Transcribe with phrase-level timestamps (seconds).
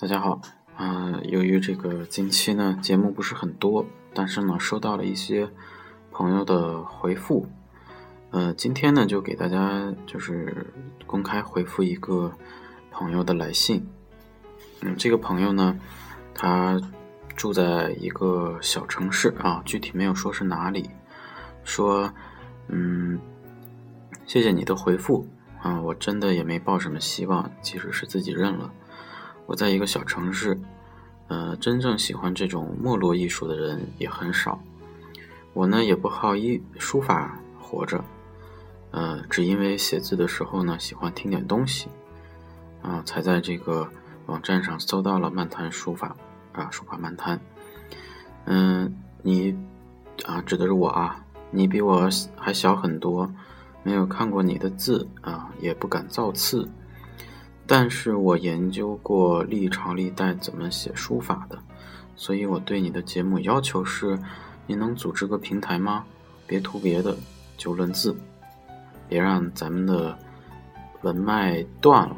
[0.00, 0.40] 大家好，
[0.76, 5.50] 嗯，由于这个近期呢节目不是很多，但是呢收到了一些
[6.12, 7.48] 朋友的回复，
[8.30, 10.72] 呃，今天呢就给大家就是
[11.04, 12.32] 公开回复一个
[12.92, 13.88] 朋友的来信，
[14.82, 15.76] 嗯，这个朋友呢
[16.32, 16.80] 他
[17.34, 20.88] 住在一个小城市啊，具体没有说是哪里，
[21.64, 22.08] 说
[22.68, 23.18] 嗯，
[24.26, 25.26] 谢谢你的回复
[25.60, 28.72] 啊，我真的也没抱什么希望，即使是自己认了。
[29.48, 30.60] 我在一个小城市，
[31.28, 34.60] 呃，真正喜欢这种没落艺术的人也很少。
[35.54, 38.04] 我呢也不好艺书法活着，
[38.90, 41.88] 呃，只因为写字的时候呢喜欢听点东西，
[42.82, 43.88] 啊，才在这个
[44.26, 46.14] 网站上搜到了漫谈书法，
[46.52, 47.40] 啊，书法漫谈。
[48.44, 49.56] 嗯，你
[50.26, 53.32] 啊，指的是我啊，你比我还小很多，
[53.82, 56.68] 没有看过你的字啊，也不敢造次。
[57.70, 61.58] 但是我研究过历朝历代怎么写书法的，
[62.16, 64.18] 所以我对你的节目要求是：
[64.66, 66.06] 你能组织个平台吗？
[66.46, 67.14] 别图别的，
[67.58, 68.16] 就论字，
[69.06, 70.18] 别让咱们的
[71.02, 72.16] 文脉断了。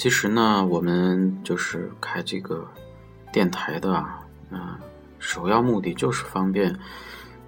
[0.00, 2.66] 其实呢，我们就是开这个
[3.30, 4.78] 电台的啊，嗯，
[5.18, 6.74] 首要目的就是方便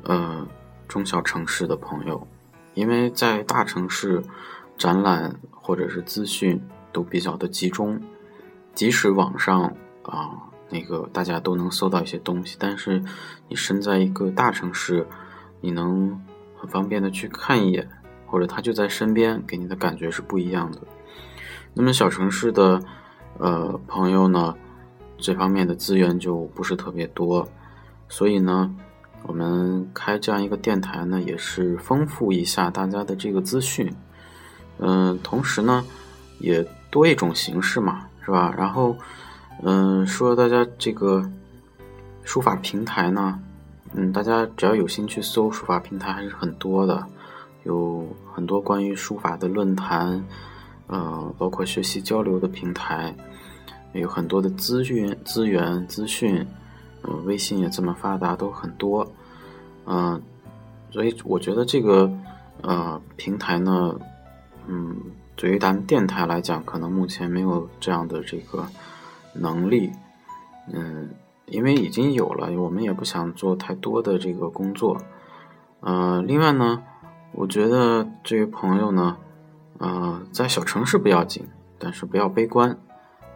[0.03, 0.47] 呃
[0.87, 2.29] 中小城市的朋友，
[2.75, 4.23] 因为在大城市
[4.77, 7.99] 展览或者是资讯都比较的集中，
[8.75, 10.37] 即使网上啊
[10.69, 13.03] 那个大家都能搜到一些东西，但是
[13.49, 15.07] 你身在一个大城市，
[15.63, 16.23] 你能
[16.55, 17.89] 很方便的去看一眼，
[18.27, 20.79] 或者他就在身边，给你的感觉是不一样的。
[21.75, 22.83] 那么小城市的，
[23.39, 24.55] 呃朋友呢，
[25.17, 27.49] 这方面的资源就不是特别多，
[28.11, 28.75] 所以呢，
[29.23, 33.91] 我们开这样一个电台呢，也是丰富一下大家的这个资讯，
[34.79, 35.83] 嗯，同时呢，
[36.41, 38.55] 也多一种形式嘛，是吧？
[38.57, 38.95] 然后，
[39.63, 41.25] 嗯，说大家这个
[42.23, 43.41] 书法平台呢，
[43.95, 47.07] 嗯，大家只要有心去搜书法平台还是很多的，
[47.65, 50.23] 有很多关于书法的论坛。
[50.89, 53.15] 呃，包括学习交流的平台，
[53.93, 56.47] 有很多的资源、资源、资讯，
[57.03, 59.11] 呃，微信也这么发达，都很多，
[59.87, 60.21] 嗯，
[60.91, 62.13] 所以我觉得这个
[62.61, 63.99] 呃平台呢，
[64.67, 64.97] 嗯，
[65.35, 68.67] 对于咱们电台来讲，可能目前没有这样的这个
[69.33, 69.91] 能力，
[70.71, 71.09] 嗯，
[71.47, 75.01] 因为已经有了，我们也不想做太多的这个工作，
[75.81, 76.83] 呃，另外呢，
[77.33, 79.17] 我觉得这位朋友呢。
[79.83, 81.45] 呃，在小城市不要紧，
[81.77, 82.79] 但是不要悲观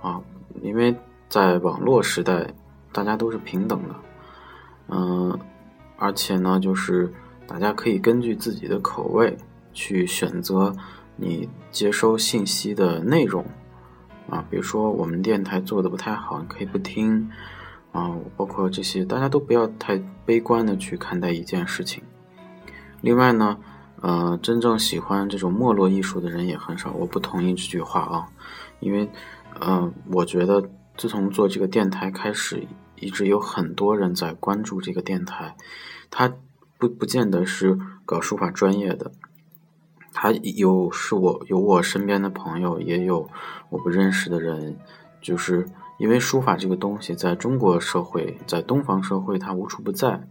[0.00, 0.20] 啊，
[0.62, 0.94] 因为
[1.28, 2.54] 在网络时代，
[2.92, 3.94] 大家都是平等的，
[4.86, 5.36] 嗯，
[5.96, 7.12] 而且呢，就是
[7.48, 9.36] 大家可以根据自己的口味
[9.72, 10.72] 去选择
[11.16, 13.44] 你接收信息的内容
[14.30, 17.28] 啊，比如说我们电台做的不太好，你可以不听
[17.90, 22.04] 啊，包括这些，大家都不要太悲观的去看待一件事情。
[23.00, 23.58] 另外呢。
[24.02, 28.28] 呃，真正喜欢这种没落艺术的人也很少，我不同意这句话啊，
[28.80, 29.08] 因为，
[29.58, 35.56] 呃，我觉得自从做这个电台开始，一直有很多人在关注这个电台，
[36.10, 36.32] 他
[36.78, 39.12] 不不见得是搞书法专业的，
[40.12, 43.28] 他有是我有我身边的朋友，也有
[43.70, 44.78] 我不认识的人，
[45.22, 45.66] 就是
[45.98, 50.28] 因为书法这个东西在中国社会，在东方社会它无处不在，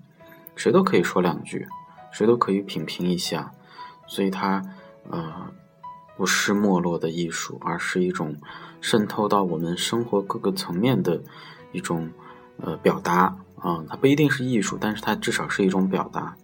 [0.56, 1.68] 谁都可以说两句。
[2.16, 3.52] 谁都可以品评一下，
[4.08, 4.64] 所以它，
[5.10, 5.52] 呃，
[6.16, 8.38] 不是没落的艺术，而是一种
[8.80, 11.22] 渗透到我们生活各个层面的
[11.74, 12.10] 一种
[12.56, 16.38] 呃表达啊，它不一定是艺术，但是它至少是一种表达。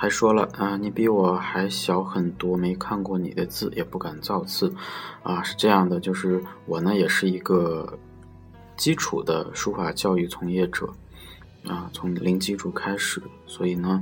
[0.00, 4.72] 还说了啊，你比我还小很多，没看过你的字，也不敢造次，
[5.24, 7.98] 啊，是这样的，就是我呢，也是一个
[8.76, 10.88] 基础的书法教育从业者，
[11.66, 14.00] 啊，从零基础开始，所以呢，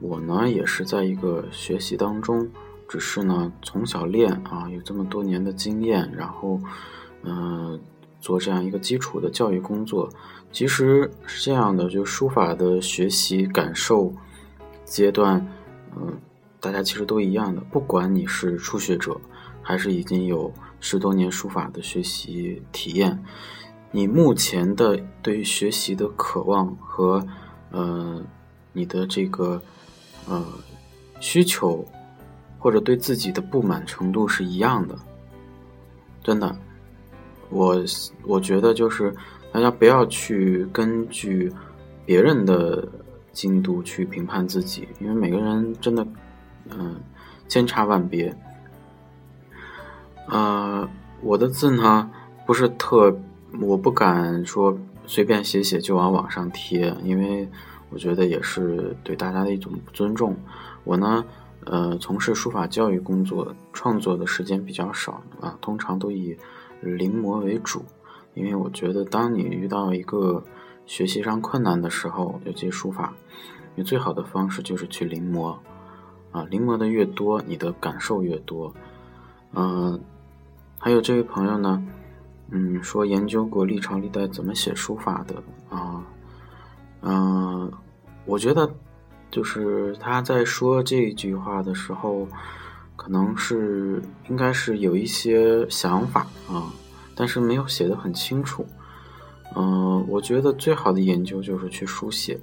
[0.00, 2.46] 我呢也是在一个学习当中，
[2.86, 6.60] 只是呢从小练啊，有这么多年的经验，然后，
[7.22, 7.80] 嗯，
[8.20, 10.10] 做这样一个基础的教育工作，
[10.52, 14.12] 其实是这样的，就书法的学习感受。
[14.92, 15.48] 阶段，
[15.96, 16.20] 嗯，
[16.60, 17.62] 大家其实都一样的。
[17.62, 19.18] 不管你是初学者，
[19.62, 23.18] 还是已经有十多年书法的学习体验，
[23.90, 27.26] 你目前的对于学习的渴望和
[27.70, 28.22] 呃
[28.74, 29.62] 你的这个
[30.28, 30.44] 呃
[31.20, 31.82] 需求
[32.58, 34.94] 或者对自己的不满程度是一样的，
[36.22, 36.54] 真的，
[37.48, 37.82] 我
[38.24, 39.14] 我觉得就是
[39.50, 41.50] 大家不要去根据
[42.04, 42.86] 别人的
[43.32, 46.06] 精度去评判自己，因为每个人真的
[46.70, 47.00] 嗯
[47.48, 48.36] 千差万别。
[50.28, 50.88] 呃，
[51.20, 52.10] 我的字呢
[52.46, 53.18] 不是特，
[53.60, 57.48] 我不敢说随便写写就往网上贴，因为
[57.90, 60.36] 我觉得也是对大家的一种不尊重。
[60.84, 61.24] 我呢，
[61.64, 66.36] 呃，从事书法教育工作，创作的时间比较少啊，通常都以
[66.80, 67.84] 临摹为主，
[68.34, 70.42] 因为我觉得当你遇到一个
[70.92, 73.14] 学习上困难的时候，尤其书法，
[73.74, 75.56] 你最好的方式就是去临摹，
[76.32, 78.74] 啊，临摹的越多，你的感受越多，
[79.54, 79.98] 嗯。
[80.78, 81.82] 还有这位朋友呢，
[82.50, 86.04] 嗯，说研究过历朝历代怎么写书法的啊，
[87.00, 87.72] 嗯，
[88.26, 88.70] 我觉得
[89.30, 92.28] 就是他在说这句话的时候，
[92.96, 96.70] 可能是应该是有一些想法啊，
[97.16, 98.66] 但是没有写的很清楚。
[99.54, 102.38] 嗯，我觉得最好的研究就是去书写，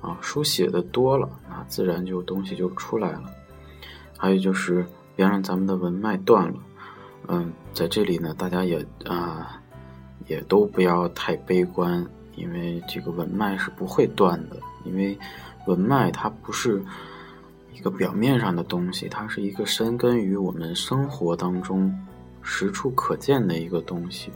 [0.00, 3.24] 啊，书写的多了，那自然就东西就出来了。
[4.18, 6.54] 还有就是别让咱们的文脉断了。
[7.28, 9.60] 嗯，在这里呢，大家也啊，
[10.26, 12.06] 也都不要太悲观，
[12.36, 14.56] 因为这个文脉是不会断的。
[14.84, 15.18] 因为
[15.66, 16.80] 文脉它不是
[17.74, 21.92] 一个表面上的东西，它是一个深根于我们生活当中
[22.40, 24.30] 实处可见的一个东西。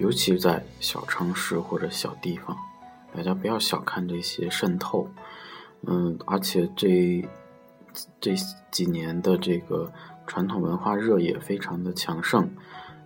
[0.00, 2.56] 尤其在小城市或者小地方，
[3.14, 5.08] 大家不要小看这些渗透。
[5.86, 7.24] 嗯，而且这
[8.20, 8.34] 这
[8.70, 9.92] 几年的这个。
[10.26, 12.48] 传统文化热也非常的强盛，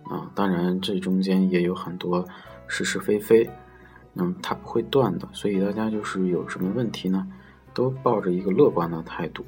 [0.03, 2.23] 啊，当然这中间也有很多
[2.67, 3.49] 是是非非，
[4.13, 7.25] 那么它不会断的，所以大家就是有什么问题呢，
[7.73, 9.43] 都抱着一个乐观的态度。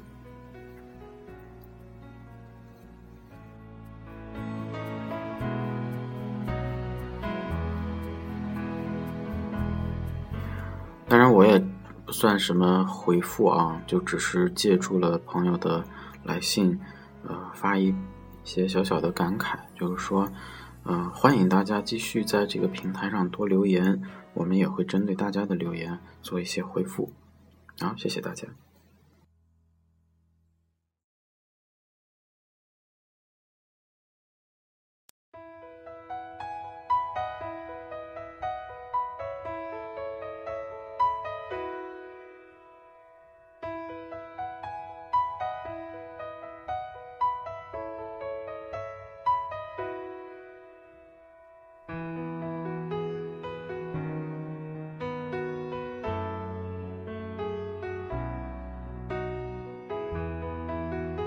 [12.18, 15.84] 算什么回复啊，就只是借助了朋友的
[16.24, 16.76] 来信。
[17.22, 17.94] 呃，发一
[18.42, 20.28] 些小小的感慨，就是说，
[20.82, 24.02] 呃，欢迎大家继续在这个平台上多留言，
[24.34, 27.12] 我们也会针对大家的留言做一些回复。
[27.78, 28.48] 好，谢谢大家。